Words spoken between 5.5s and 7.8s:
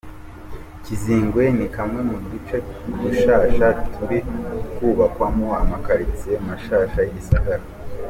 ama quartier mashasha y'igisagara.